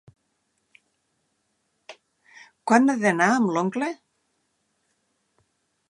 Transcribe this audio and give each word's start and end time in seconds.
Quan 2.71 2.95
ha 2.95 2.97
d'anar 3.05 3.29
amb 3.35 3.55
l'oncle? 3.59 3.95